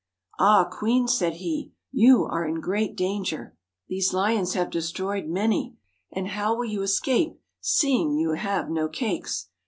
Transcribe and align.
'Ah, 0.39 0.67
queen,' 0.67 1.07
said 1.07 1.33
he, 1.35 1.73
'you 1.91 2.25
are 2.25 2.43
in 2.43 2.59
great 2.59 2.95
danger! 2.95 3.55
These 3.87 4.13
lions 4.15 4.53
have 4.55 4.71
destroyed 4.71 5.27
many; 5.27 5.75
and 6.11 6.29
how 6.29 6.55
will 6.55 6.65
you 6.65 6.81
escape, 6.81 7.39
seeing 7.59 8.15
you 8.15 8.31
have 8.31 8.67
no 8.67 8.87
cakes 8.89 9.49